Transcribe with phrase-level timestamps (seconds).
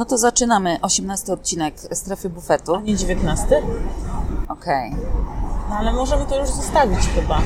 [0.00, 2.80] No to zaczynamy 18 odcinek Strefy Bufetu.
[2.80, 3.62] Nie 19?
[4.48, 4.96] Okej.
[5.70, 7.40] No ale możemy to już zostawić chyba.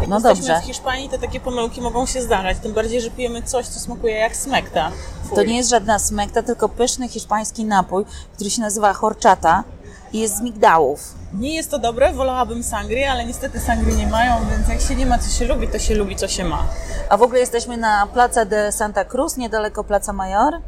[0.00, 0.60] Jak No dobrze.
[0.60, 2.58] w Hiszpanii, to takie pomyłki mogą się zdarzać.
[2.58, 4.90] Tym bardziej, że pijemy coś, co smakuje jak smekta.
[5.24, 5.36] Fuj.
[5.36, 8.04] To nie jest żadna smekta, tylko pyszny hiszpański napój,
[8.34, 9.64] który się nazywa horchata
[10.12, 11.14] i jest z migdałów.
[11.34, 15.06] Nie jest to dobre, wolałabym sangrię, ale niestety sangrii nie mają, więc jak się nie
[15.06, 16.64] ma, co się lubi, to się lubi, co się ma.
[17.08, 20.60] A w ogóle jesteśmy na Plaza de Santa Cruz, niedaleko Plaza Mayor,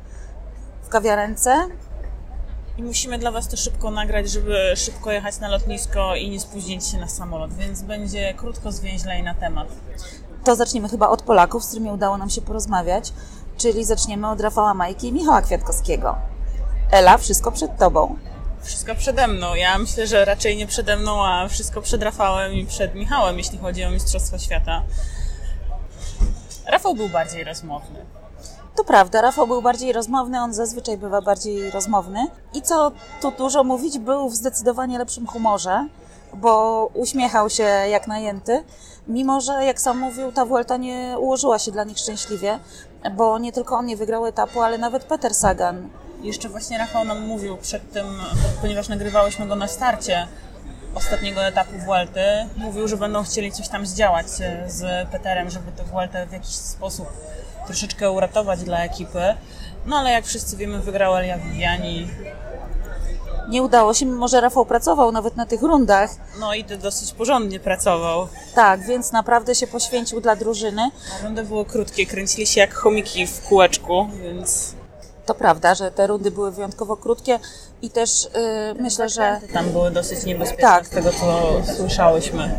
[0.89, 1.69] w kawiarence.
[2.79, 6.87] I musimy dla Was to szybko nagrać, żeby szybko jechać na lotnisko i nie spóźnić
[6.87, 9.69] się na samolot, więc będzie krótko, zwięźle i na temat.
[10.45, 13.13] To zaczniemy chyba od Polaków, z którymi udało nam się porozmawiać,
[13.57, 16.19] czyli zaczniemy od Rafała Majki i Michała Kwiatkowskiego.
[16.91, 18.17] Ela, wszystko przed Tobą.
[18.63, 19.55] Wszystko przede mną.
[19.55, 23.59] Ja myślę, że raczej nie przede mną, a wszystko przed Rafałem i przed Michałem, jeśli
[23.59, 24.83] chodzi o Mistrzostwo Świata.
[26.67, 28.07] Rafał był bardziej rozmowny.
[28.79, 32.27] To prawda, Rafał był bardziej rozmowny, on zazwyczaj bywa bardziej rozmowny.
[32.55, 35.87] I co tu dużo mówić, był w zdecydowanie lepszym humorze,
[36.35, 38.65] bo uśmiechał się jak najęty,
[39.09, 42.59] mimo że, jak sam mówił, ta Vuelta nie ułożyła się dla nich szczęśliwie,
[43.17, 45.89] bo nie tylko on nie wygrał etapu, ale nawet Peter Sagan.
[46.23, 48.07] Jeszcze właśnie Rafał nam mówił przed tym,
[48.61, 50.29] ponieważ nagrywałyśmy go na starcie
[50.95, 52.25] ostatniego etapu Vuelty,
[52.57, 54.27] mówił, że będą chcieli coś tam zdziałać
[54.67, 57.07] z Peterem, żeby tę Vueltę w jakiś sposób
[57.73, 59.35] troszeczkę uratować dla ekipy.
[59.87, 62.09] No ale jak wszyscy wiemy, wygrał Elia Viviani,
[63.49, 67.13] Nie udało się, mimo że Rafał pracował nawet na tych rundach, no i to dosyć
[67.13, 68.29] porządnie pracował.
[68.55, 70.91] tak, więc naprawdę się poświęcił dla drużyny.
[71.23, 74.75] Rundy były krótkie, kręcili się jak chomiki w kółeczku, więc
[75.27, 77.39] To prawda, że te rundy były wyjątkowo krótkie
[77.83, 78.25] i też
[78.75, 80.87] yy, myślę, że tam były dosyć niebezpieczne Tak.
[80.87, 82.59] z tego, co słyszałyśmy.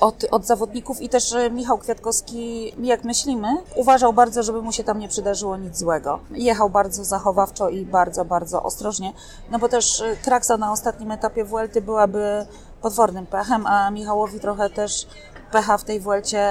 [0.00, 4.84] Od, od zawodników i też e, Michał Kwiatkowski, jak myślimy, uważał bardzo, żeby mu się
[4.84, 6.20] tam nie przydarzyło nic złego.
[6.30, 9.12] Jechał bardzo zachowawczo i bardzo, bardzo ostrożnie,
[9.50, 12.46] no bo też e, kraksa na ostatnim etapie Vuelty byłaby
[12.82, 15.06] potwornym pechem, a Michałowi trochę też
[15.52, 16.48] pecha w tej Vuelcie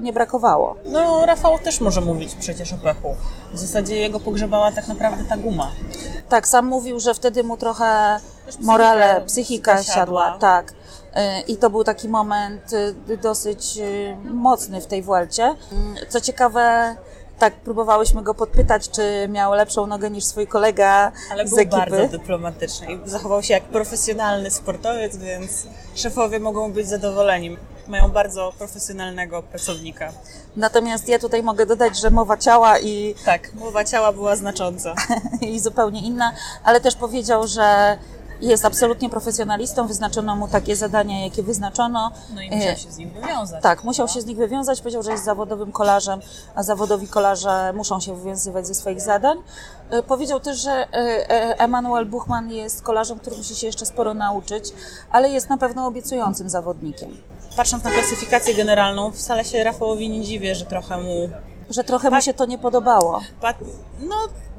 [0.00, 0.76] nie brakowało.
[0.84, 3.14] No, Rafał też może mówić przecież o pechu.
[3.52, 5.70] W zasadzie jego pogrzebała tak naprawdę ta guma.
[6.28, 8.20] Tak, sam mówił, że wtedy mu trochę
[8.60, 10.38] morale, psychika psychika siadła, siadła.
[10.38, 10.72] tak.
[11.48, 12.72] I to był taki moment
[13.08, 15.56] y, dosyć y, mocny w tej Vuelcie.
[16.08, 16.96] Co ciekawe,
[17.38, 21.76] tak próbowałyśmy go podpytać, czy miał lepszą nogę niż swój kolega Ale z był ekipy.
[21.76, 27.56] bardzo dyplomatyczny i zachował się jak profesjonalny sportowiec, więc szefowie mogą być zadowoleni.
[27.88, 30.12] Mają bardzo profesjonalnego pracownika.
[30.56, 34.94] Natomiast ja tutaj mogę dodać, że mowa ciała i, Tak, mowa ciała była znacząca.
[35.40, 36.32] i zupełnie inna,
[36.64, 37.98] ale też powiedział, że
[38.40, 42.10] jest absolutnie profesjonalistą, wyznaczono mu takie zadania, jakie wyznaczono.
[42.34, 43.62] No i musiał się z nim wywiązać.
[43.62, 44.80] Tak, musiał się z nich wywiązać.
[44.80, 46.20] Powiedział, że jest zawodowym kolarzem,
[46.54, 49.38] a zawodowi kolarze muszą się wywiązywać ze swoich zadań.
[49.90, 54.14] E, Powiedział też, że e, e, Emanuel Buchmann jest kolarzem, który musi się jeszcze sporo
[54.14, 54.64] nauczyć,
[55.10, 57.16] ale jest na pewno obiecującym zawodnikiem.
[57.56, 61.28] Patrząc na klasyfikację generalną, wcale się Rafałowi nie dziwię, że trochę mu
[61.70, 63.20] Że trochę mu się to nie podobało.
[64.00, 64.16] No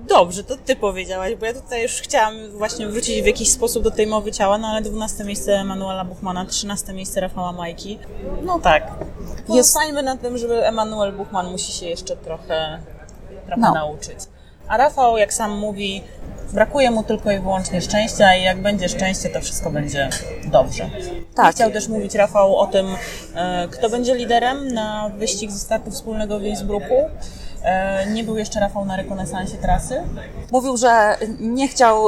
[0.08, 3.92] dobrze, to ty powiedziałaś, bo ja tutaj już chciałam właśnie wrócić w jakiś sposób do
[3.92, 8.00] tej mowy ciała, no ale 12 miejsce Emanuela Buchmana, 13 miejsce Rafała Majki.
[8.44, 8.92] No tak.
[9.48, 12.80] Pozostańmy na tym, że Emanuel Buchman musi się jeszcze trochę,
[13.46, 13.74] trochę No.
[13.74, 14.18] nauczyć.
[14.68, 16.04] A Rafał, jak sam mówi,
[16.52, 20.10] brakuje mu tylko i wyłącznie szczęścia i jak będzie szczęście, to wszystko będzie
[20.46, 20.90] dobrze.
[21.36, 21.56] Tak.
[21.56, 22.88] Chciał też mówić Rafał o tym,
[23.36, 26.96] e, kto będzie liderem na wyścig ze startu wspólnego w Innsbrucku.
[27.64, 30.04] E, Nie był jeszcze Rafał na rekonesansie trasy.
[30.52, 32.08] Mówił, że nie chciał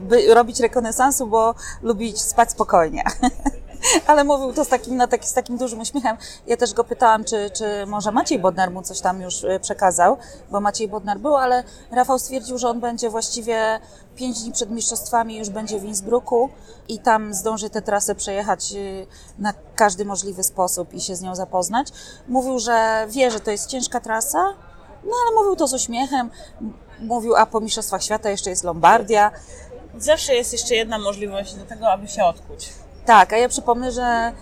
[0.00, 3.02] by robić rekonesansu, bo lubi spać spokojnie.
[4.06, 6.16] Ale mówił to z takim, na taki, z takim dużym uśmiechem.
[6.46, 10.16] Ja też go pytałam, czy, czy może Maciej Bodnar mu coś tam już y, przekazał,
[10.50, 13.80] bo Maciej Bodnar był, ale Rafał stwierdził, że on będzie właściwie
[14.16, 16.48] pięć dni przed mistrzostwami, już będzie w Innsbrucku
[16.88, 19.06] i tam zdąży tę trasę przejechać y,
[19.38, 21.88] na każdy możliwy sposób i się z nią zapoznać.
[22.28, 24.54] Mówił, że wie, że to jest ciężka trasa,
[25.04, 26.30] no ale mówił to z uśmiechem.
[27.00, 29.30] Mówił, a po Mistrzostwach Świata jeszcze jest Lombardia.
[29.98, 32.72] Zawsze jest jeszcze jedna możliwość do tego, aby się odkuć.
[33.06, 34.32] Tak, a ja przypomnę, że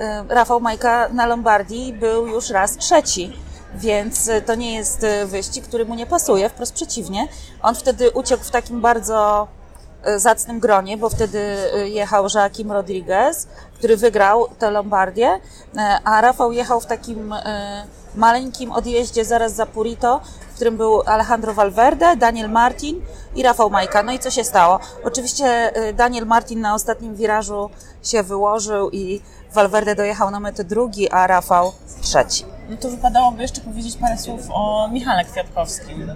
[0.00, 3.36] y, Rafał Majka na Lombardii był już raz trzeci,
[3.74, 7.28] więc y, to nie jest y, wyścig, który mu nie pasuje, wprost przeciwnie.
[7.62, 9.48] On wtedy uciekł w takim bardzo
[10.16, 11.38] zacnym gronie, bo wtedy
[11.76, 13.48] y, jechał Joaquim Rodriguez,
[13.78, 17.42] który wygrał tę Lombardię, y, a Rafał jechał w takim y,
[18.14, 20.20] maleńkim odjeździe zaraz za Purito,
[20.52, 23.00] w którym był Alejandro Valverde, Daniel Martin
[23.34, 24.02] i Rafał Majka.
[24.02, 24.80] No i co się stało?
[25.04, 27.70] Oczywiście Daniel Martin na ostatnim wirażu
[28.02, 29.20] się wyłożył i
[29.52, 32.44] Valverde dojechał na metę drugi, a Rafał trzeci.
[32.68, 36.10] No to wypadałoby jeszcze powiedzieć parę słów o Michale Kwiatkowskim.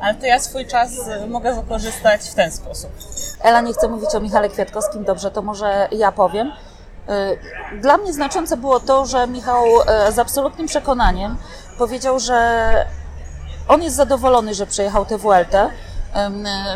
[0.00, 0.90] Ale to ja swój czas
[1.24, 2.90] y, mogę wykorzystać w ten sposób.
[3.42, 6.48] Ela nie chce mówić o Michale Kwiatkowskim, dobrze, to może ja powiem.
[6.48, 9.64] Y, Dla mnie znaczące było to, że Michał
[10.08, 11.36] y, z absolutnym przekonaniem
[11.78, 12.86] powiedział, że
[13.68, 15.70] on jest zadowolony, że przejechał tę Vueltę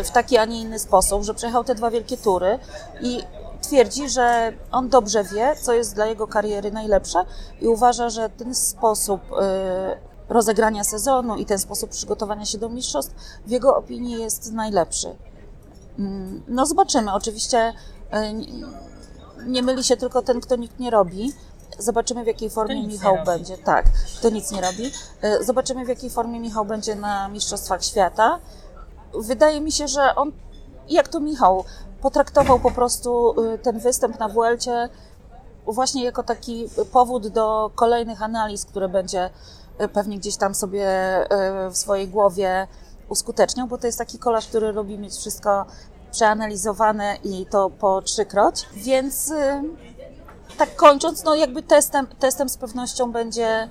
[0.04, 2.58] w taki, a nie inny sposób, że przejechał te dwa wielkie tury
[3.00, 3.22] i
[3.62, 7.24] twierdzi, że on dobrze wie, co jest dla jego kariery najlepsze
[7.60, 9.20] i uważa, że ten sposób
[10.28, 13.14] rozegrania sezonu i ten sposób przygotowania się do mistrzostw
[13.46, 15.16] w jego opinii jest najlepszy.
[15.98, 17.12] Mm, No zobaczymy.
[17.14, 21.32] Oczywiście y, nie myli się tylko ten, kto nikt nie robi.
[21.78, 23.58] Zobaczymy, w jakiej formie Michał będzie.
[23.58, 23.86] Tak,
[24.18, 24.86] kto nic nie robi.
[25.24, 28.38] Y, Zobaczymy, w jakiej formie Michał będzie na Mistrzostwach Świata.
[29.14, 30.32] Wydaje mi się, że on,
[30.88, 31.64] jak to Michał,
[32.02, 34.88] potraktował po prostu y, ten występ na Vuelcie
[35.66, 39.30] właśnie jako taki powód do kolejnych analiz, które będzie
[39.92, 40.88] pewnie gdzieś tam sobie
[41.66, 42.66] y, w swojej głowie
[43.08, 45.66] uskuteczniał, bo to jest taki kolaż, który lubi mieć wszystko
[46.12, 48.66] przeanalizowane i to po trzykroć.
[48.72, 49.62] Więc y,
[50.58, 53.68] tak kończąc, no jakby testem, testem z pewnością będzie,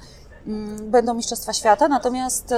[0.48, 2.54] mm, będą Mistrzostwa Świata, natomiast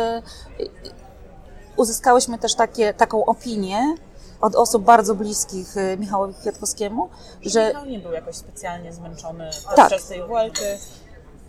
[1.75, 3.95] uzyskałyśmy też takie, taką opinię
[4.41, 7.09] od osób bardzo bliskich Michałowi Kwiatkowskiemu,
[7.41, 9.75] że Michał nie był jakoś specjalnie zmęczony Tak.
[9.75, 10.77] podczas tej Vuelty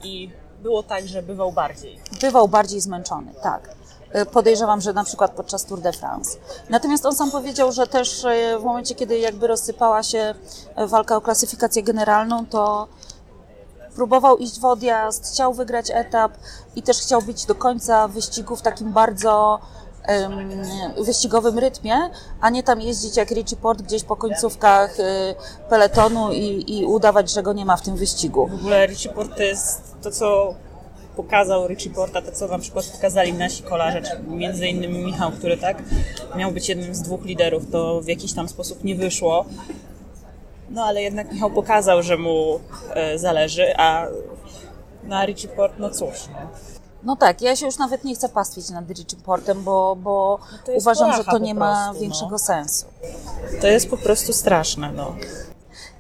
[0.03, 0.31] i
[0.63, 2.01] było tak, że bywał bardziej.
[2.21, 3.71] bywał bardziej zmęczony, tak.
[4.17, 6.39] Y, Podejrzewam, że na przykład podczas Tour de France.
[6.69, 10.35] Natomiast on sam powiedział, że też y, w momencie, kiedy jakby rozsypała się
[10.83, 12.89] y, walka o klasyfikację generalną, to
[13.95, 16.33] próbował iść w odjazd, chciał wygrać etap
[16.77, 19.61] i też chciał być do końca wyścigu w takim bardzo
[21.05, 21.95] wyścigowym rytmie,
[22.41, 25.05] a nie tam jeździć jak Richie Port gdzieś po końcówkach y,
[25.69, 28.47] peletonu i, i udawać, że go nie ma w tym wyścigu.
[28.47, 30.55] W ogóle Richie Port to jest to, co
[31.17, 35.83] pokazał Richie Porta, to co na przykład pokazali nasi kolarze, między innymi Michał, który tak
[36.37, 39.45] miał być jednym z dwóch liderów, to w jakiś tam sposób nie wyszło.
[40.71, 42.61] No ale jednak Michał pokazał, że mu
[42.95, 44.07] e, zależy, a
[45.05, 46.29] na Richie Port, no cóż.
[47.03, 47.11] No.
[47.11, 50.39] No tak, ja się już nawet nie chcę pastwić nad Richie Portem, bo, bo
[50.69, 52.39] jest uważam, że to nie ma prostu, większego no.
[52.39, 52.87] sensu.
[53.61, 55.17] To jest po prostu straszne, no.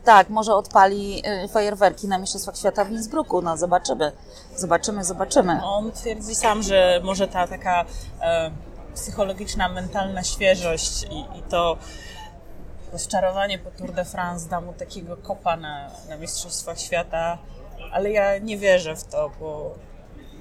[0.04, 4.12] Tak, może odpali y, fajerwerki na Mistrzostwach Świata w Innsbrucku, no zobaczymy.
[4.56, 5.64] Zobaczymy, zobaczymy.
[5.64, 7.84] On twierdzi sam, że może ta taka
[8.20, 8.50] e,
[8.94, 11.76] psychologiczna, mentalna świeżość i, i to
[12.92, 17.38] rozczarowanie po Tour de France da mu takiego kopa na, na Mistrzostwach Świata,
[17.92, 19.74] ale ja nie wierzę w to, bo,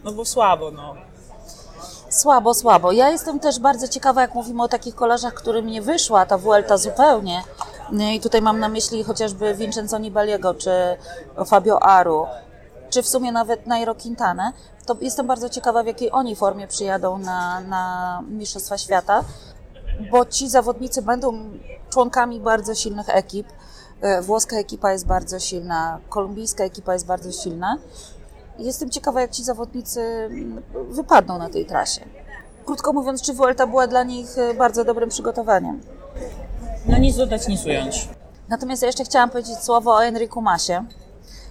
[0.04, 0.96] no bo słabo, no.
[2.10, 2.92] Słabo, słabo.
[2.92, 6.78] Ja jestem też bardzo ciekawa, jak mówimy o takich kolarzach, którym nie wyszła ta Vuelta
[6.78, 7.44] zupełnie.
[8.14, 10.72] I tutaj mam na myśli chociażby Vincenzo Nibaliego, czy
[11.46, 12.26] Fabio Aru,
[12.90, 14.54] czy w sumie nawet Nairo Quintanę.
[14.86, 19.24] To jestem bardzo ciekawa, w jakiej oni formie przyjadą na, na Mistrzostwa Świata,
[20.12, 21.50] bo ci zawodnicy będą
[21.90, 23.48] członkami bardzo silnych ekip.
[24.02, 27.78] E, Włoska ekipa jest bardzo silna, kolumbijska ekipa jest bardzo silna.
[28.60, 32.02] Jestem ciekawa, jak ci zawodnicy mm, wypadną na tej trasie.
[32.66, 35.82] Krótko mówiąc, czy Vuelta była dla nich e, bardzo dobrym przygotowaniem.
[36.86, 38.10] No nic dodać, nic ująć.
[38.50, 40.86] Natomiast ja jeszcze chciałam powiedzieć słowo o Enriku Masie,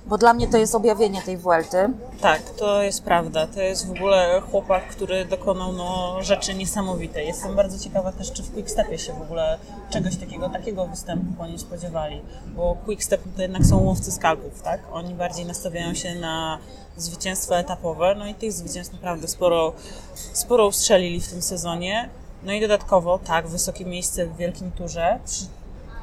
[0.06, 1.88] bo dla mnie to jest objawienie tej Vuelty.
[2.20, 3.46] Tak, to jest prawda.
[3.46, 7.24] To jest w ogóle chłopak, który dokonał no, rzeczy niesamowite.
[7.24, 9.58] Jestem bardzo ciekawa też, czy w Quickstepie się w ogóle
[9.90, 12.22] czegoś takiego, takiego występu po nim spodziewali.
[12.46, 14.80] Bo Quickstep to jednak są łowcy skalpów, tak?
[14.92, 16.58] Oni bardziej nastawiają się na
[16.98, 19.72] zwycięstwa etapowe, no i tych zwycięstw naprawdę sporo,
[20.14, 22.08] sporo ustrzelili w tym sezonie.
[22.42, 25.44] No i dodatkowo, tak, wysokie miejsce w Wielkim Turze przy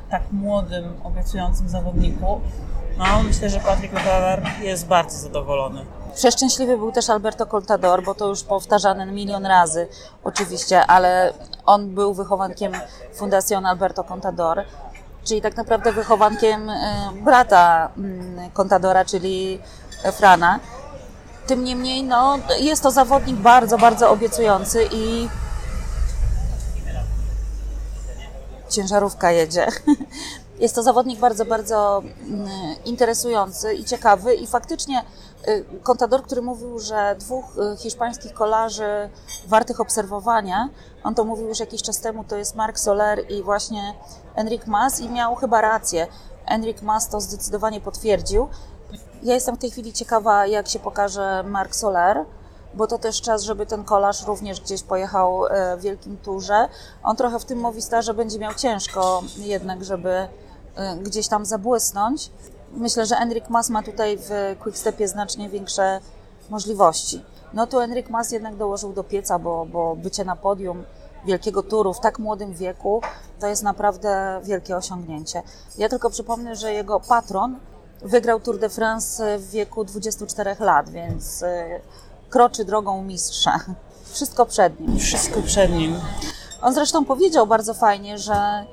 [0.09, 2.41] tak młodym, obiecującym zawodniku.
[2.97, 5.85] No, myślę, że Patryk Lefebvre jest bardzo zadowolony.
[6.15, 9.87] Przeszczęśliwy był też Alberto Contador, bo to już powtarzane milion razy
[10.23, 11.33] oczywiście, ale
[11.65, 12.73] on był wychowankiem
[13.13, 14.63] Fundación Alberto Contador,
[15.23, 19.59] czyli tak naprawdę wychowankiem e, brata mm, Contadora, czyli
[20.11, 20.59] Frana.
[21.47, 25.29] Tym niemniej no, jest to zawodnik bardzo, bardzo obiecujący i
[28.69, 29.67] ciężarówka jedzie.
[30.59, 32.47] Jest to zawodnik bardzo, bardzo mm,
[32.85, 35.03] interesujący i ciekawy i faktycznie
[35.47, 39.09] y, Contador, który mówił, że dwóch y, hiszpańskich kolarzy
[39.47, 40.69] wartych obserwowania,
[41.03, 43.93] on to mówił już jakiś czas temu, to jest Marc Soler i właśnie
[44.35, 46.07] Enric Mas i miał chyba rację.
[46.45, 48.47] Enric Mas to zdecydowanie potwierdził.
[49.23, 52.25] Ja jestem w tej chwili ciekawa, jak się pokaże Marc Soler,
[52.73, 56.69] bo to też czas, żeby ten kolarz również gdzieś pojechał e, w wielkim turze.
[57.03, 60.27] On trochę w tym Movistarze będzie miał ciężko jednak, żeby
[60.75, 62.31] e, gdzieś tam zabłysnąć.
[62.71, 65.99] Myślę, że Enric Mas ma tutaj w Quickstepie znacznie większe
[66.49, 67.25] możliwości.
[67.53, 70.83] No tu Enric Mas jednak dołożył do pieca, bo, bo bycie na podium
[71.25, 73.01] wielkiego turu w tak młodym wieku,
[73.39, 75.43] to jest naprawdę wielkie osiągnięcie.
[75.77, 77.59] Ja tylko przypomnę, że jego patron
[78.05, 81.81] wygrał Tour de France w wieku 24 lat, więc y,
[82.29, 83.59] kroczy drogą mistrza.
[84.13, 84.99] Wszystko przed nim.
[84.99, 85.99] Wszystko przed nim.
[86.61, 88.65] On zresztą powiedział bardzo fajnie, że,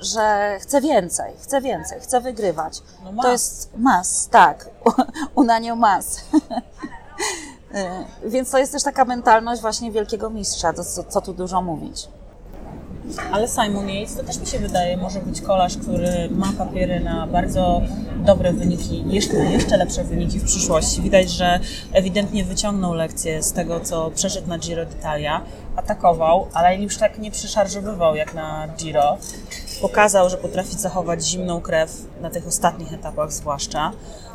[0.00, 2.82] że chce więcej, chce więcej, chce wygrywać.
[3.04, 3.24] No mas.
[3.24, 4.68] To jest mas, tak.
[5.34, 6.20] Unanio mas.
[8.24, 12.08] Y, Więc to jest też taka mentalność właśnie wielkiego mistrza, co, co tu dużo mówić.
[13.32, 17.26] Ale Simon Yates to też mi się wydaje może być kolarz, który ma papiery na
[17.26, 17.82] bardzo
[18.24, 21.02] dobre wyniki, jeszcze, jeszcze lepsze wyniki w przyszłości.
[21.02, 21.60] Widać, że
[21.92, 25.40] ewidentnie wyciągnął lekcję z tego, co przeszedł na Giro d'Italia.
[25.76, 29.18] Atakował, ale już tak nie przeszarżowywał jak na Giro.
[29.80, 33.92] Pokazał, że potrafi zachować zimną krew na tych ostatnich etapach zwłaszcza.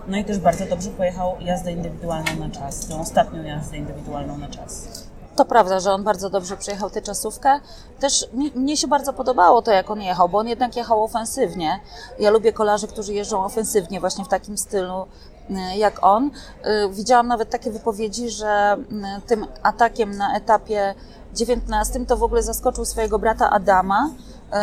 [0.07, 4.47] No i też bardzo dobrze pojechał jazdę indywidualną na czas, tą ostatnią jazdę indywidualną na
[4.47, 5.09] czas.
[5.39, 7.60] To prawda, że on bardzo dobrze przejechał tę czasówkę.
[8.00, 11.79] Też mi, mnie się bardzo podobało to, jak on jechał, bo on jednak jechał ofensywnie.
[12.19, 15.05] Ja lubię kolarzy, którzy jeżdżą ofensywnie, właśnie w takim stylu
[15.50, 16.25] y, jak on.
[16.25, 18.77] Y, Widziałam nawet takie wypowiedzi, że
[19.17, 20.96] y, tym atakiem na etapie
[21.34, 24.10] 19 to w ogóle zaskoczył swojego brata Adama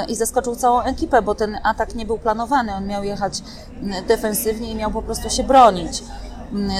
[0.09, 2.75] i zaskoczył całą ekipę, bo ten atak nie był planowany.
[2.75, 3.43] On miał jechać
[4.09, 6.03] defensywnie i miał po prostu się bronić.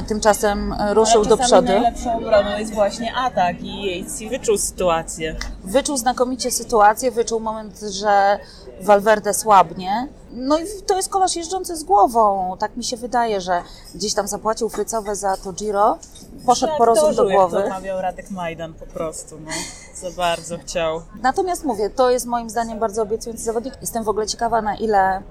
[0.01, 1.69] Y, Tymczasem ruszył do przodu.
[1.69, 5.37] najlepszą obroną jest właśnie atak i Yates wyczuł sytuację.
[5.65, 8.39] Wyczuł znakomicie sytuację, wyczuł moment, że
[8.81, 10.09] Valverde słabnie.
[10.33, 12.57] No i to jest kolarz jeżdżący z głową.
[12.59, 13.63] Tak mi się wydaje, że
[13.95, 15.99] gdzieś tam zapłacił frycowe za to Giro,
[16.47, 17.57] poszedł po rozum do głowy.
[17.57, 19.51] Jak to mawiał Radek Majdan po prostu, no.
[19.95, 21.03] Za bardzo chciał.
[21.23, 23.75] Natomiast mówię, to jest moim zdaniem bardzo obiecujący zawodnik.
[23.81, 25.23] Jestem w ogóle ciekawa, na ile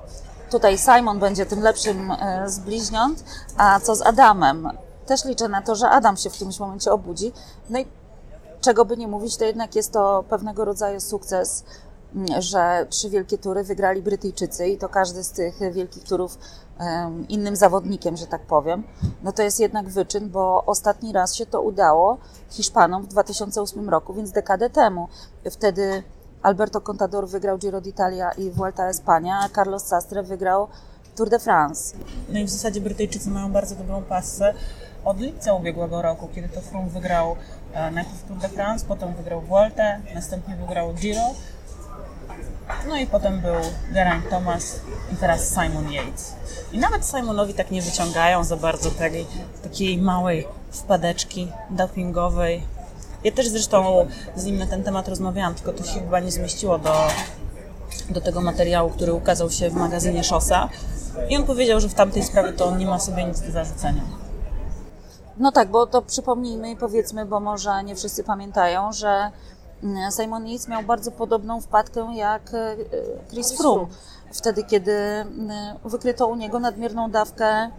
[0.49, 3.23] tutaj Simon będzie tym lepszym e, z bliźniąt,
[3.57, 4.69] a co z Adamem.
[5.05, 7.31] Też liczę na to, że Adam się w którymś momencie obudzi.
[7.69, 7.85] No i
[8.61, 11.63] czego by nie mówić, to jednak jest to pewnego rodzaju sukces,
[12.39, 16.37] że trzy wielkie tury wygrali Brytyjczycy i to każdy z tych wielkich turów
[17.29, 18.83] innym zawodnikiem, że tak powiem.
[19.23, 22.17] No to jest jednak wyczyn, bo ostatni raz się to udało
[22.49, 25.07] Hiszpanom w 2008 roku, więc dekadę temu.
[25.51, 26.03] Wtedy
[26.45, 30.67] Alberto Contador wygrał Giro d'Italia i Vuelta a España, a Carlos Sastre wygrał
[31.15, 31.97] Tour de France.
[32.29, 34.53] No i w zasadzie Brytyjczycy mają bardzo dobrą pasę
[35.05, 37.35] od lipca ubiegłego roku, kiedy to Froome wygrał
[37.73, 41.33] e, najpierw Tour de France, potem wygrał Vueltę, następnie wygrał Giro.
[42.87, 43.55] No i potem był
[43.93, 44.79] Geraint Thomas
[45.13, 46.35] i teraz Simon Yates.
[46.71, 49.25] I nawet Simonowi tak nie wyciągają za bardzo takiej,
[49.63, 52.74] takiej małej wpadeczki dopingowej.
[53.25, 56.77] Ja też zresztą z nim na ten temat rozmawiałam, tylko to się chyba nie zmieściło
[56.77, 56.93] do,
[58.09, 60.69] do tego materiału, który ukazał się w magazynie Szosa.
[61.29, 64.01] I on powiedział, że w tamtej sprawie to on nie ma sobie nic do zarzucenia.
[65.37, 69.31] No tak, bo to przypomnijmy i powiedzmy, bo może nie wszyscy pamiętają, że
[69.83, 72.75] mm, Simon Yates miał bardzo podobną wpadkę jak e,
[73.29, 73.87] Chris Froome.
[74.33, 77.69] Wtedy, kiedy mm, wykryto u niego nadmierną dawkę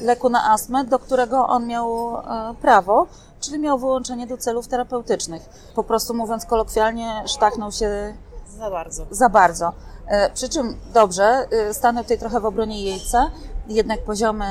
[0.00, 3.06] leku na astmę, do którego on miał e, prawo,
[3.40, 5.42] czyli miał wyłączenie do celów terapeutycznych.
[5.74, 8.14] Po prostu mówiąc kolokwialnie, sztachnął się
[8.58, 9.06] Za bardzo.
[9.10, 9.72] za bardzo.
[10.06, 13.30] E, Przy czym dobrze, e, stanę tutaj trochę w obronie Jejca,
[13.68, 14.46] jednak poziomy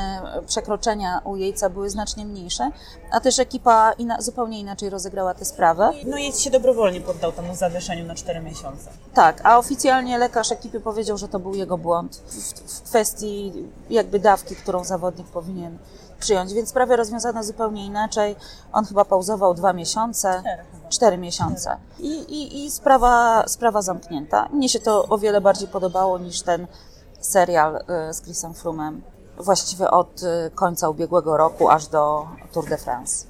[0.48, 2.70] przekroczenia u Jejca były znacznie mniejsze,
[3.12, 5.92] a też ekipa ina- zupełnie inaczej rozegrała tę sprawę.
[6.06, 8.90] No i się dobrowolnie poddał temu zawieszeniu na 4 miesiące.
[9.14, 13.54] Tak, a oficjalnie lekarz ekipy powiedział, że to był jego błąd w, w kwestii
[13.90, 15.78] jakby dawki, którą zawodnik powinien
[16.20, 18.36] przyjąć, więc sprawę rozwiązano zupełnie inaczej.
[18.74, 20.44] On chyba pauzował dwa miesiące,
[20.90, 24.50] cztery miesiące i, i, i sprawa, sprawa zamknięta.
[24.54, 26.68] Mnie się to o wiele bardziej podobało niż ten
[27.22, 27.76] serial
[28.10, 29.02] y, z Chrisem Frumem,
[29.38, 33.26] właściwie od y, końca ubiegłego roku aż do Tour de France.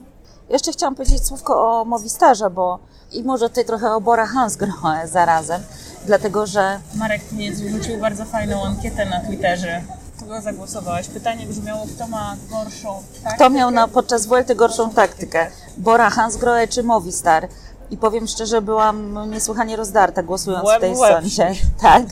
[0.49, 2.79] Jeszcze chciałam powiedzieć słówko o Movistarze, bo
[3.11, 5.63] i może tutaj trochę o Bora Hansgrohe zarazem,
[6.05, 9.81] dlatego że Marek Tyniec wrzucił bardzo fajną ankietę na Twitterze.
[10.19, 11.07] Kogo zagłosowałeś?
[11.07, 13.35] Pytanie brzmiało, kto ma gorszą tak?
[13.35, 15.47] kto miał na, podczas Vuelty gorszą taktykę?
[15.77, 17.47] Bora Hansgrohe czy Movistar?
[17.91, 21.51] I powiem szczerze, byłam niesłychanie rozdarta głosując w tej sądzie.
[21.81, 22.03] Tak.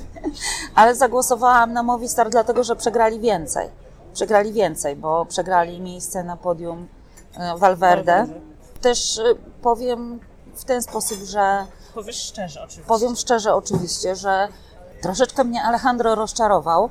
[0.75, 3.69] Ale zagłosowałam na Movistar dlatego, że przegrali więcej.
[4.13, 6.87] Przegrali więcej, bo przegrali miejsce na podium
[7.37, 8.17] e, Valverde.
[8.17, 8.41] Valverde.
[8.81, 9.23] Też e,
[9.61, 10.19] powiem
[10.55, 12.87] w ten sposób, że Powiesz szczerze oczywiście.
[12.87, 14.47] Powiem szczerze oczywiście, że
[15.01, 16.89] troszeczkę mnie Alejandro rozczarował,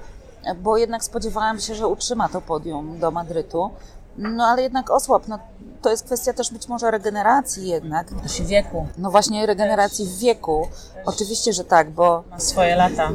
[0.63, 3.71] bo jednak spodziewałam się, że utrzyma to podium do Madrytu.
[4.17, 5.25] no ale jednak osłabł.
[5.29, 5.39] No,
[5.83, 8.07] to jest kwestia też być może regeneracji jednak.
[8.23, 8.87] Też wieku.
[8.99, 10.69] No właśnie regeneracji w wieku.
[11.05, 13.09] Oczywiście, że tak, bo Ma swoje lata.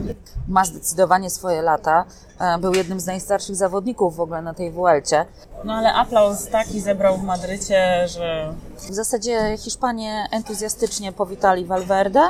[0.47, 2.05] ma zdecydowanie swoje lata.
[2.39, 5.25] E, Był jednym z najstarszych zawodników w ogóle na tej Vuelcie.
[5.63, 12.21] No ale aplauz taki zebrał w Madrycie, że W zasadzie Hiszpanie entuzjastycznie powitali Valverde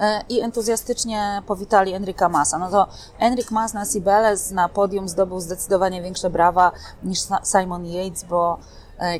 [0.00, 2.58] e, i entuzjastycznie powitali Enrica Massa.
[2.58, 2.86] No to
[3.18, 6.72] Enric Mas na Cibeles na podium zdobył zdecydowanie większe brawa
[7.02, 8.58] niż Simon Yates, bo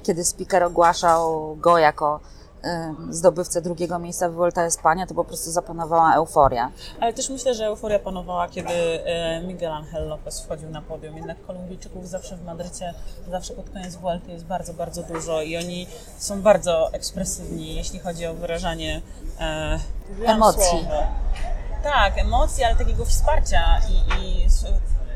[0.02, 2.20] kiedy speaker ogłaszał go jako
[2.64, 6.70] e, zdobywcę drugiego miejsca w Volta Espania, to po prostu zapanowała euforia.
[7.00, 8.72] Ale też myślę, że euforia panowała, kiedy
[9.04, 11.16] e, Miguel Angel Lopez wchodził na podium.
[11.16, 12.94] Jednak Kolumbijczyków zawsze w Madrycie,
[13.30, 15.86] zawsze pod koniec Vuelty jest bardzo, bardzo dużo i oni
[16.18, 19.02] są bardzo ekspresywni, jeśli chodzi o wyrażanie
[19.40, 19.78] e,
[20.24, 20.62] Emocji.
[20.70, 21.02] słowo.
[21.82, 24.50] Tak, emocji, ale takiego wsparcia i, i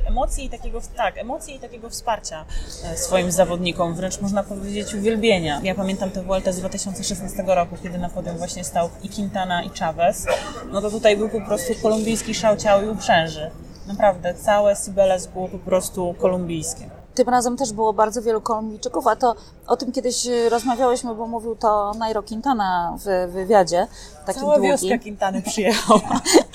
[0.08, 2.44] emocji i takiego, tak, emocji i takiego wsparcia
[2.84, 5.60] e, swoim zawodnikom, wręcz można powiedzieć uwielbienia.
[5.62, 9.70] Ja pamiętam tę Vueltę z 2016 roku, kiedy na podium właśnie stał i Quintana i
[9.70, 10.26] Chavez.
[10.72, 13.50] No to tutaj był po prostu kolumbijski szał ciał i uprzęży.
[13.86, 16.90] Naprawdę, całe Cibeles było po prostu kolumbijskie.
[17.14, 19.34] Tym razem też było bardzo wielu Kolumbijczyków, a to
[19.66, 23.86] o tym kiedyś y, rozmawiałyśmy, bo mówił to Nairo Quintana w wywiadzie,
[24.26, 24.70] takim Cała długim.
[24.70, 26.00] wioska Quintany przyjechała.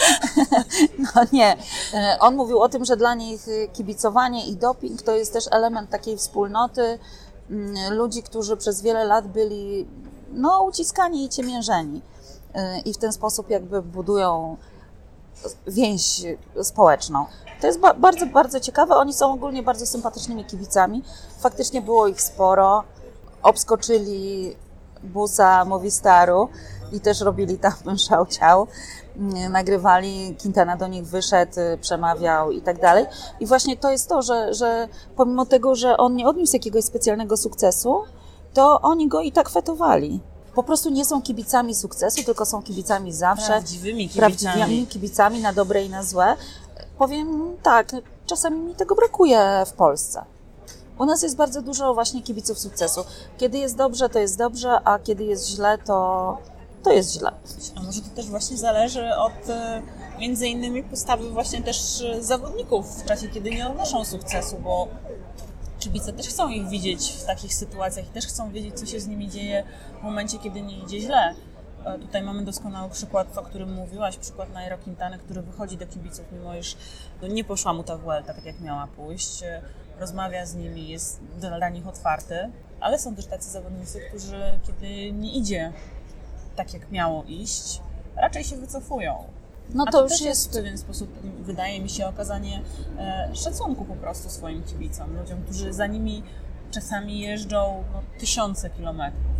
[1.15, 1.57] No nie.
[1.93, 5.45] E, On mówił o tym, że dla nich y, kibicowanie i doping to jest też
[5.51, 6.99] element takiej wspólnoty
[7.49, 9.87] mm, ludzi, którzy przez wiele lat byli
[10.33, 12.01] no, uciskani i ciemiężeni.
[12.55, 14.57] Y, I w ten sposób jakby budują
[15.67, 16.21] więź
[16.63, 17.25] społeczną.
[17.61, 18.95] To jest ba- bardzo, bardzo ciekawe.
[18.95, 21.03] Oni są ogólnie bardzo sympatycznymi kibicami.
[21.39, 22.83] Faktycznie było ich sporo.
[23.43, 24.55] Obskoczyli
[25.03, 26.49] busa Movistaru
[26.93, 27.73] i też robili tam
[28.09, 28.67] szał ciał.
[29.17, 33.05] Mm, Nagrywali, Quintana do nich wyszedł, y, przemawiał i tak dalej.
[33.39, 37.37] I właśnie to jest to, że, że pomimo tego, że on nie odniósł jakiegoś specjalnego
[37.37, 38.01] sukcesu,
[38.53, 40.19] to oni go i tak fetowali.
[40.55, 44.19] Po prostu nie są kibicami sukcesu, tylko są kibicami zawsze Prawdziwymi kibicami.
[44.37, 46.35] prawdziwymi kibicami na dobre i na złe.
[46.97, 47.91] Powiem tak,
[48.25, 50.25] czasami mi tego brakuje w Polsce.
[50.99, 53.03] U nas jest bardzo dużo właśnie kibiców sukcesu.
[53.37, 56.37] Kiedy jest dobrze, to jest dobrze, a kiedy jest źle, to,
[56.83, 57.31] to jest źle.
[57.75, 59.81] A może to też właśnie zależy od e,
[60.19, 64.87] między innymi postawy właśnie też e, zawodników w czasie, kiedy nie odnoszą sukcesu, bo
[65.79, 69.07] kibice też chcą ich widzieć w takich sytuacjach i też chcą wiedzieć, co się z
[69.07, 69.63] nimi dzieje
[69.99, 71.35] w momencie, kiedy nie idzie źle.
[71.85, 76.25] E, Tutaj mamy doskonały przykład, o którym mówiłaś, przykład Nairo Quintany, który wychodzi do kibiców,
[76.31, 76.77] mimo iż
[77.21, 79.43] no, nie poszła mu ta Vuelta tak, jak miała pójść.
[79.99, 85.33] Rozmawia z nimi, jest dla nich otwarty, ale są też tacy zawodnicy, którzy kiedy nie
[85.33, 85.73] idzie
[86.55, 87.81] tak jak miało iść,
[88.15, 89.23] raczej się wycofują.
[89.73, 92.61] No to to już też jest w pewien sposób, wydaje mi się, okazanie
[92.97, 96.23] e, szacunku po prostu swoim kibicom, ludziom, którzy za nimi
[96.71, 99.33] czasami jeżdżą no, tysiące kilometrów.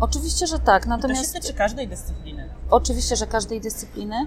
[0.00, 0.82] Oczywiście, że tak.
[0.82, 2.45] To się Natomiast tyczy każdej dyscypliny.
[2.70, 4.26] Oczywiście, że każdej dyscypliny.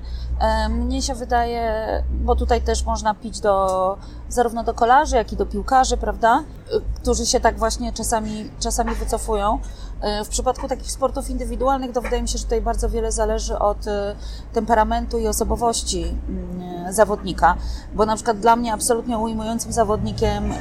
[0.70, 3.98] Mnie się wydaje, bo tutaj też można pić do,
[4.30, 6.44] zarówno do kolarzy, jak i do piłkarzy, prawda?
[6.74, 9.60] E, Którzy się tak właśnie czasami, czasami wycofują.
[10.02, 13.60] E, W przypadku takich sportów indywidualnych, to wydaje mi się, że tutaj bardzo wiele zależy
[13.60, 14.16] od e,
[14.54, 17.56] temperamentu i osobowości mm, zawodnika.
[17.94, 20.54] Bo na przykład dla mnie absolutnie ujmującym zawodnikiem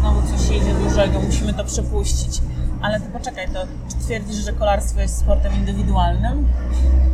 [0.00, 2.40] Znowu coś jedzie dużego, musimy to przepuścić.
[2.82, 6.48] Ale ty poczekaj, to czy twierdzisz, że kolarstwo jest sportem indywidualnym?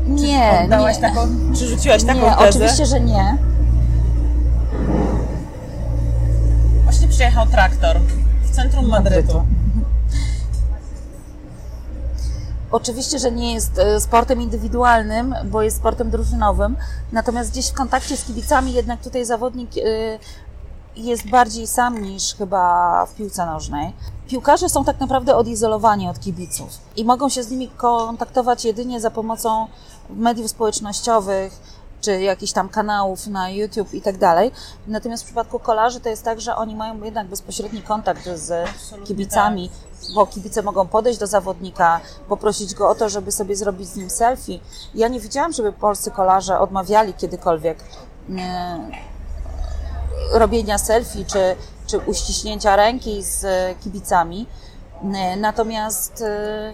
[0.06, 1.02] nie, Oddałaś nie.
[1.02, 1.20] taką,
[1.58, 2.48] czy rzuciłaś taką Nie, tezę?
[2.48, 3.38] oczywiście, że nie.
[6.84, 7.96] Właśnie przyjechał traktor
[8.42, 9.44] w centrum Madrytu.
[12.70, 16.76] Oczywiście, że nie jest e, sportem indywidualnym, bo jest sportem drużynowym,
[17.12, 19.80] natomiast gdzieś w kontakcie z kibicami jednak tutaj zawodnik e,
[20.96, 23.92] jest bardziej sam niż chyba w piłce nożnej.
[24.28, 29.10] Piłkarze są tak naprawdę odizolowani od kibiców i mogą się z nimi kontaktować jedynie za
[29.10, 29.66] pomocą
[30.10, 31.60] mediów społecznościowych
[32.04, 34.50] czy jakichś tam kanałów na YouTube i tak dalej.
[34.86, 38.68] Natomiast w przypadku kolarzy to jest tak, że oni mają jednak bezpośredni kontakt z
[39.04, 39.70] kibicami,
[40.14, 44.10] bo kibice mogą podejść do zawodnika, poprosić go o to, żeby sobie zrobić z nim
[44.10, 44.60] selfie.
[44.94, 47.78] Ja nie widziałam, żeby polscy kolarze odmawiali kiedykolwiek
[48.38, 48.78] e,
[50.32, 54.46] robienia selfie czy, czy uściśnięcia ręki z e, kibicami.
[55.14, 56.72] E, Natomiast e,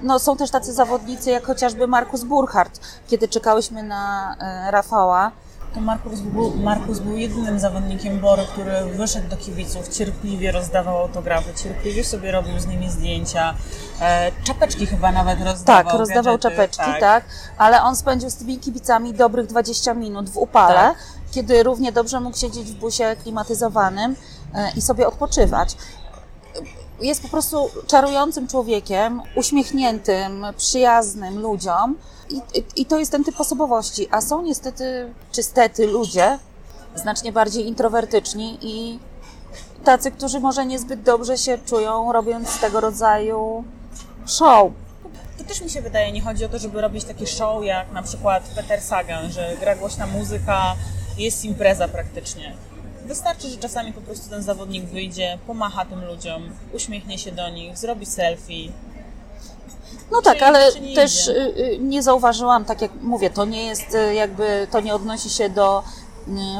[0.00, 2.80] no, są też tacy zawodnicy jak chociażby Markus Burchardt.
[3.08, 4.36] Kiedy czekałyśmy na
[4.70, 5.30] Rafała,
[5.74, 11.54] To Markus był, Markus był jedynym zawodnikiem Bory, który wyszedł do kibiców, cierpliwie rozdawał autografy,
[11.62, 13.54] cierpliwie sobie robił z nimi zdjęcia.
[14.00, 15.84] E, czapeczki chyba nawet rozdawał.
[15.84, 17.24] tak, rozdawał gadżety, czapeczki, tak.
[17.58, 20.96] ale on spędził z tymi kibicami dobrych 20 minut w upale, Tak.
[21.32, 24.16] Kiedy równie dobrze mógł siedzieć w busie klimatyzowanym
[24.54, 25.76] e, i sobie odpoczywać.
[27.00, 31.96] Jest po prostu czarującym człowiekiem, uśmiechniętym, przyjaznym ludziom
[32.30, 32.40] i,
[32.76, 34.08] i, to jest ten typ osobowości.
[34.10, 36.38] A są niestety, czy stety ludzie,
[36.94, 38.98] znacznie bardziej introwertyczni i
[39.84, 43.64] tacy, którzy może niezbyt dobrze się czują, robiąc tego rodzaju
[44.26, 44.72] show.
[45.38, 48.02] To też mi się wydaje, nie chodzi o to, żeby robić takie show jak na
[48.02, 50.76] przykład Peter Sagan, że gra głośna muzyka,
[51.18, 52.56] jest impreza praktycznie.
[53.04, 57.78] Wystarczy, że czasami po prostu ten zawodnik wyjdzie, pomacha tym ludziom, uśmiechnie się do nich,
[57.78, 58.72] zrobi selfie.
[60.10, 61.32] No tak, ale nie też idzie?
[61.32, 65.30] y, y, nie zauważyłam, tak jak mówię, to nie jest y, jakby, to nie odnosi
[65.30, 65.82] się do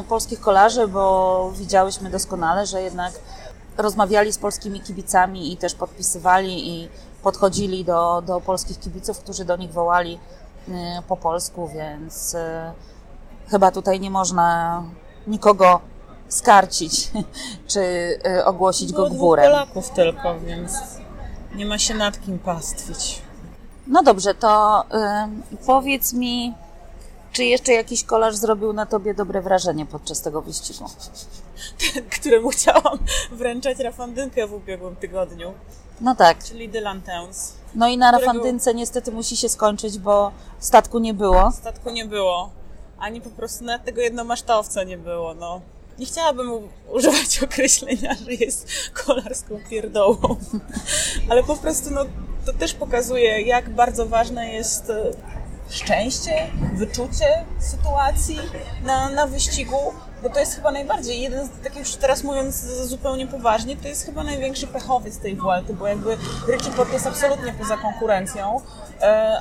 [0.09, 3.13] polskich kolarzy, bo widziałyśmy doskonale, że jednak
[3.77, 6.89] rozmawiali z polskimi kibicami i też podpisywali i
[7.23, 10.19] podchodzili do, do polskich kibiców, którzy do nich wołali
[11.07, 12.35] po polsku, więc
[13.51, 14.83] chyba tutaj nie można
[15.27, 15.81] nikogo
[16.27, 17.11] skarcić
[17.71, 17.79] czy
[18.39, 19.45] y, ogłosić go dwóch górem.
[19.51, 20.73] Polaków tylko, więc
[21.55, 23.21] nie ma się nad kim pastwić.
[23.87, 24.83] No dobrze, to
[25.23, 26.53] ym, powiedz mi,
[27.31, 30.85] czy jeszcze jakiś kolarz zrobił na tobie dobre wrażenie podczas tego wyścigu?
[32.19, 32.97] Któremu chciałam
[33.31, 35.53] wręczać rafandynkę w ubiegłym tygodniu,
[36.01, 36.43] No tak.
[36.43, 37.53] czyli Dylan Towns.
[37.75, 41.51] No i na Którego- rafandynce niestety musi się skończyć, bo statku nie było.
[41.51, 42.49] Statku nie było,
[42.99, 45.61] ani po prostu nawet tego jednomasztowca nie było, no.
[45.99, 46.51] Nie chciałabym
[46.91, 50.35] używać określenia, że jest kolarską pierdołą,
[51.29, 52.05] ale po prostu no,
[52.45, 55.11] to też pokazuje, jak bardzo ważne jest e,
[55.69, 58.39] szczęście, wyczucie sytuacji
[58.83, 63.27] na, na wyścigu, bo to jest chyba najbardziej, jeden z, tak już teraz mówiąc zupełnie
[63.27, 67.77] poważnie, to jest chyba największy pechowiec tej Vuelty, bo jakby Richie Port jest absolutnie poza
[67.77, 68.61] konkurencją,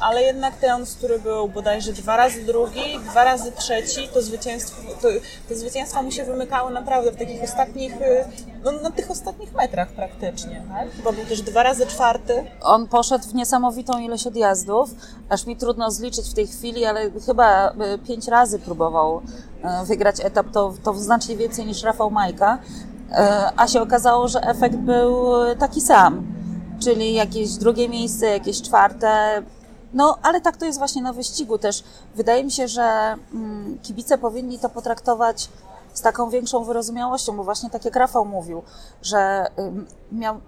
[0.01, 5.09] ale jednak ten, który był bodajże dwa razy drugi, dwa razy trzeci, to zwycięstwo, to,
[5.49, 8.29] te zwycięstwa mu się wymykały naprawdę w takich ostatnich, e,
[8.65, 10.89] no, na tych ostatnich metrach praktycznie, tak?
[11.05, 14.91] Bo był też dwa razy czwarty, On poszedł w niesamowitą ilość odjazdów,
[15.29, 19.23] aż mi trudno zliczyć w tej chwili, ale chyba y, pięć razy próbował
[19.85, 22.59] wygrać etap, to, to znacznie więcej niż Rafał Majka,
[23.57, 25.27] a się okazało, że efekt był
[25.59, 26.38] taki sam,
[26.81, 29.43] czyli jakieś drugie miejsce, jakieś czwarte.
[29.95, 31.85] No, ale tak to jest właśnie na wyścigu też.
[32.15, 35.49] Wydaje mi się, że mm, kibice powinni to potraktować
[35.95, 38.63] z taką większą wyrozumiałością, bo właśnie tak jak Rafał mówił,
[39.03, 40.41] że ym, miał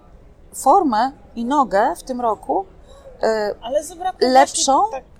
[0.53, 2.65] formę i nogę w tym roku.
[3.23, 3.27] y,
[3.61, 3.83] ale
[4.19, 4.73] Lepszą?
[4.73, 5.11] właśnie tak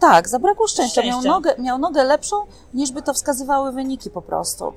[0.00, 1.02] tak, zabrakło szczęścia.
[1.02, 2.36] Miał nogę, miał nogę lepszą,
[2.74, 4.72] niż by to wskazywały wyniki po prostu.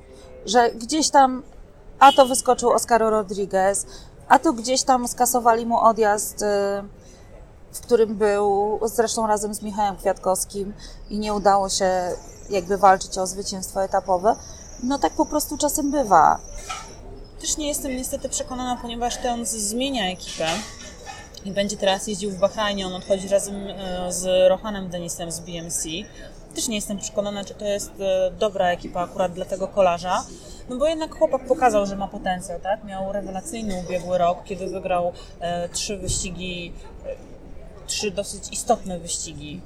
[0.46, 1.42] Że gdzieś tam,
[1.98, 3.86] a to wyskoczył Oscar Rodriguez,
[4.28, 6.46] a to gdzieś tam skasowali mu odjazd, y,
[7.72, 10.72] w którym był zresztą razem z Michałem Kwiatkowskim
[11.10, 11.90] i nie udało się
[12.50, 14.36] jakby walczyć o zwycięstwo etapowe.
[14.82, 16.38] No tak po prostu czasem bywa.
[17.40, 20.46] Też nie jestem niestety przekonana, ponieważ ten zmienia ekipę
[21.44, 22.86] i będzie teraz jeździł w Bahrajnie.
[22.86, 25.84] On odchodzi razem e, z Rohanem Denisem z BMC.
[26.54, 30.24] Też nie jestem przekonana, czy to jest e, dobra ekipa akurat dla tego kolarza.
[30.68, 32.84] No bo jednak chłopak pokazał, że ma potencjał, tak?
[32.84, 36.72] Miał rewelacyjny ubiegły rok, kiedy wygrał e, trzy wyścigi,
[37.06, 39.60] e, trzy dosyć istotne wyścigi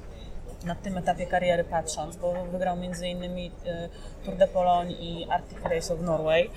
[0.65, 3.23] na tym etapie kariery patrząc, bo wygrał m.in.
[3.65, 3.89] e,
[4.25, 6.49] Tour de Pologne i Arctic Race of Norway.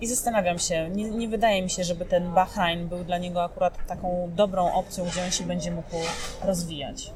[0.00, 3.86] I zastanawiam się, nie, nie wydaje mi się, żeby ten Bahrain był dla niego akurat
[3.86, 5.96] taką dobrą opcją, gdzie on się będzie mógł
[6.44, 7.12] rozwijać.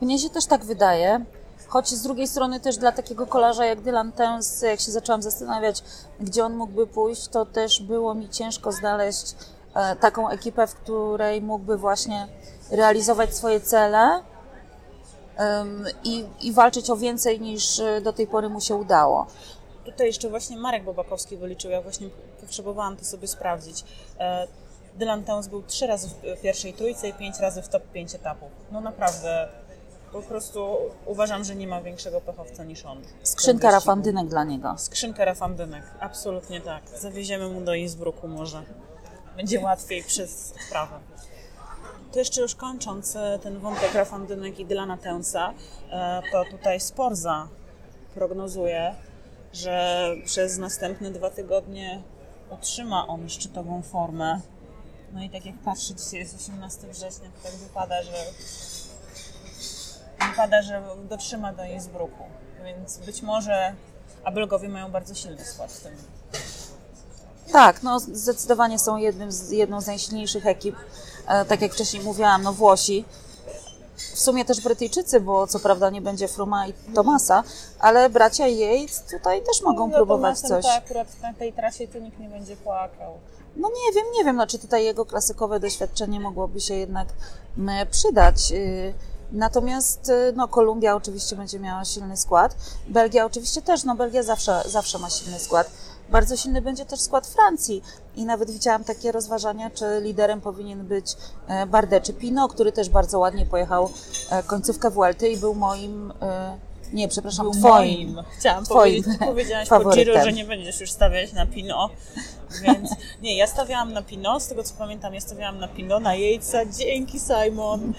[0.00, 1.24] Mnie się też tak wydaje,
[1.70, 5.82] choć z drugiej strony też dla takiego kolarza jak Dylan Tens, jak się zaczęłam zastanawiać,
[6.20, 9.34] gdzie on mógłby pójść, to też było mi ciężko znaleźć
[9.74, 12.28] e, taką ekipę, w której mógłby właśnie
[12.70, 14.22] realizować swoje cele
[16.04, 19.26] i, i walczyć o więcej niż e, do tej pory mu się udało.
[19.84, 22.08] Tutaj jeszcze właśnie Marek Bobakowski wyliczył, ja właśnie
[22.40, 23.84] potrzebowałam to sobie sprawdzić.
[24.18, 24.46] E,
[24.94, 28.48] Dylan Towns był trzy razy w pierwszej trójce i pięć razy w top 5 etapów.
[28.72, 29.48] No naprawdę,
[30.12, 33.02] po prostu uważam, że nie ma większego pechowca niż on.
[33.22, 34.74] Skrzynka rafandynek dla niego.
[34.78, 36.82] Skrzynkę rafandynek, absolutnie tak.
[36.98, 38.62] Zawieziemy mu do Innsbrucku może.
[39.36, 41.00] Będzie łatwiej przez sprawę.
[42.12, 45.54] To jeszcze już kończąc e, ten wątek rafandynek i Dylana Teunsa,
[45.90, 47.48] e, to tutaj Sporza
[48.14, 48.94] prognozuje,
[49.52, 52.02] że przez następne dwa tygodnie
[52.50, 54.40] utrzyma on szczytową formę.
[55.12, 58.12] No i tak jak patrzę, dzisiaj jest 18 września, to tak wypada, że
[60.30, 62.24] wypada, że dotrzyma do Innsbrucku.
[62.64, 63.74] Więc być może
[64.24, 65.92] a Belgowie mają bardzo silny skład w tym.
[67.52, 70.76] Tak, no zdecydowanie są jednym z, jedną z najsilniejszych ekip.
[71.28, 73.04] E, tak jak wcześniej mówiłam, no Włosi.
[73.96, 77.42] w sumie też Brytyjczycy, bo co prawda nie będzie Fruma i Tomasa,
[77.78, 80.72] ale bracia Yates tutaj też mogą No, próbować Tomasem coś.
[80.72, 83.18] To akurat na tej trasie to nikt nie będzie płakał.
[83.56, 87.08] No nie wiem, nie wiem, no, czy tutaj jego klasykowe doświadczenie mogłoby się jednak
[87.90, 88.52] przydać.
[89.32, 92.56] Natomiast y, no, Kolumbia oczywiście będzie miała silny skład.
[92.88, 95.70] Belgia oczywiście też, no Belgia zawsze, zawsze ma silny skład.
[96.10, 97.82] Bardzo silny będzie też skład Francji
[98.16, 101.16] i nawet widziałam takie rozważania, czy liderem powinien być
[101.48, 103.90] e, Bardet czy Pinot, który też bardzo ładnie pojechał
[104.30, 106.58] e, końcówkę Vuelty i był moim, e,
[106.92, 108.12] nie, przepraszam, Był twoim.
[108.12, 108.24] moim.
[108.38, 109.90] Chciałam twoim powiedzieć, powiedziałaś po.
[109.90, 111.90] Giro, że nie będziesz już stawiać na Pino,
[112.62, 112.90] więc
[113.22, 116.58] nie, ja stawiałam na Pino, z tego co pamiętam, ja stawiałam na Pino, na Jejca,
[116.66, 117.92] dzięki Simon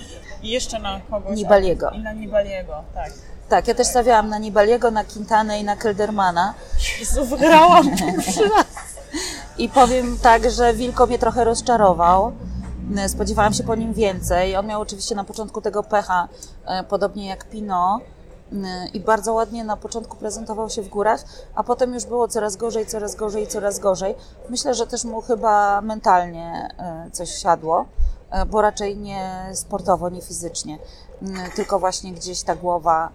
[0.43, 1.37] i jeszcze na kogoś.
[1.37, 1.89] Nibaliego.
[1.89, 3.13] I na Nibaliego, tak.
[3.49, 6.53] Tak, ja też stawiałam na Nibaliego, na Quintanę i na Keldermana.
[6.99, 8.65] Jezu, wygrałam pierwszy raz.
[9.57, 12.31] I powiem tak, że Wilko mnie trochę rozczarował.
[13.07, 14.55] Spodziewałam się po nim więcej.
[14.55, 16.27] On miał oczywiście na początku tego pecha,
[16.65, 17.99] e, podobnie jak Pino.
[18.93, 21.23] I bardzo ładnie na początku prezentował się w górach,
[21.55, 24.15] a potem już było coraz gorzej, coraz gorzej, coraz gorzej.
[24.49, 27.85] Myślę, że też mu chyba mentalnie e, coś siadło,
[28.29, 30.77] e, bo raczej nie sportowo, nie fizycznie,
[31.55, 33.09] tylko właśnie gdzieś ta głowa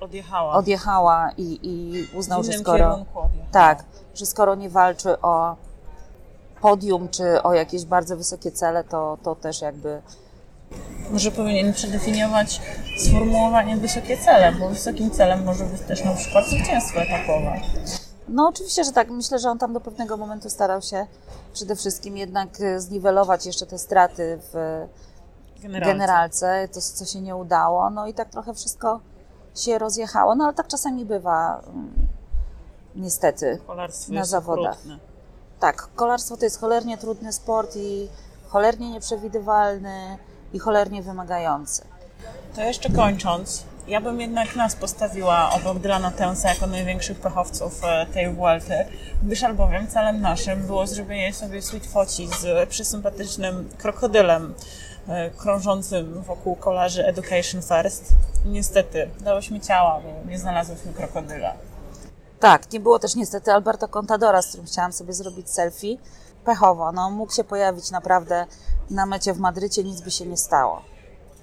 [0.00, 0.54] Odjechała.
[0.54, 3.04] odjechała i, i uznał, że skoro.
[3.52, 5.56] Tak, że skoro nie walczy o
[6.60, 10.02] podium czy o jakieś bardzo wysokie cele, to, to też jakby.
[11.10, 12.60] Może powinien przedefiniować
[12.98, 17.60] sformułowanie wysokie cele, bo wysokim celem może być też na przykład zwycięstwo etapowe.
[18.28, 19.10] No oczywiście, że tak.
[19.10, 21.06] Myślę, że on tam do pewnego momentu starał się
[21.52, 24.52] przede wszystkim jednak e, zniwelować jeszcze te straty w
[25.62, 25.92] Generalnie.
[25.94, 27.90] generalce, to co się nie udało.
[27.90, 29.00] No i tak trochę wszystko
[29.56, 30.34] się rozjechało.
[30.34, 31.60] No ale tak czasami bywa.
[31.66, 31.92] mm,
[32.96, 33.58] Niestety.
[33.66, 34.72] Kolarstwo na zawodach.
[34.74, 34.98] okrutne.
[35.60, 38.08] Tak, kolarstwo to jest cholernie trudny sport i
[38.48, 40.18] cholernie nieprzewidywalny
[40.52, 41.82] i cholernie wymagający.
[42.54, 48.06] To jeszcze kończąc, ja bym jednak nas postawiła obok Dylana Tensa jako największych pechowców e,
[48.06, 48.84] tej Vuelty,
[49.22, 54.54] gdyż albowiem celem naszym było zrobienie sobie sweet foci z przysympatycznym krokodylem
[55.08, 58.14] e, krążącym wokół kolarzy Education First.
[58.44, 61.52] Niestety, dałyśmy ciała, bo nie znalazłyśmy krokodyla.
[62.40, 65.96] Tak, nie było też niestety Alberto Contadora, z którym chciałam sobie zrobić selfie.
[66.44, 68.46] Pechowo, no mógł się pojawić naprawdę
[68.90, 70.82] na mecie w Madrycie, nic by się nie stało.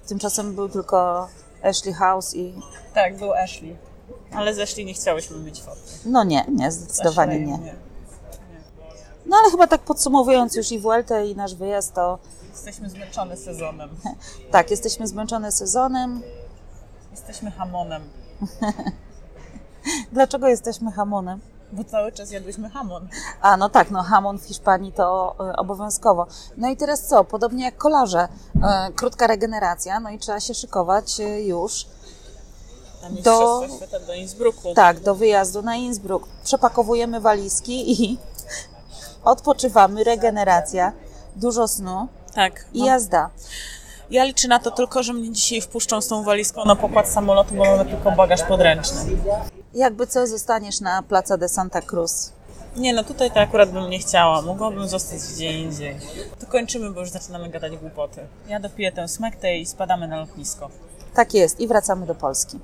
[0.08, 1.28] Tymczasem był tylko
[1.64, 2.54] Ashley House i
[2.94, 3.76] Tak, był Ashley.
[4.32, 5.80] Ale z Ashley nie chciałyśmy mieć foty.
[6.06, 7.76] no nie, nie, zdecydowanie nie.
[9.26, 12.20] No ale chyba tak podsumowując już i Vueltę i nasz wyjazd, to
[12.52, 13.90] Jesteśmy zmęczone sezonem.
[14.52, 16.22] tak, jesteśmy zmęczone sezonem.
[17.12, 18.04] Jesteśmy hamonem,
[20.12, 21.40] Dlaczego jesteśmy hamonem?
[21.72, 23.08] Bo cały czas jadłyśmy hamon.
[23.42, 26.28] A, no tak, no hamon w Hiszpanii to e, obowiązkowo.
[26.58, 27.24] No i teraz co?
[27.24, 28.28] Podobnie jak kolarze,
[28.64, 31.86] e, krótka regeneracja, no i trzeba się szykować e, już,
[33.02, 34.74] Na Do- Mistrzostwa Świata do Innsbrucku.
[34.74, 36.28] tak, do wyjazdu na Innsbruck.
[36.44, 38.18] Przepakowujemy walizki i
[39.24, 40.92] odpoczywamy, regeneracja,
[41.36, 42.66] dużo snu tak.
[42.74, 42.86] i no.
[42.86, 43.30] jazda.
[44.10, 47.56] Ja liczę na to tylko, że mnie dzisiaj wpuszczą z tą walizką na pokład samolotu,
[47.56, 49.02] bo mamy tylko bagaż podręczny.
[49.74, 52.32] Jakby co, zostaniesz na Plaza de Santa Cruz.
[52.76, 54.42] Nie no, tutaj to akurat bym nie chciała.
[54.42, 55.98] Mogłabym zostać gdzie indziej.
[56.40, 58.22] To kończymy, bo już zaczynamy gadać głupoty.
[58.48, 60.70] Ja dopiję tę smektę i spadamy na lotnisko.
[61.14, 62.60] Tak jest i wracamy do Polski.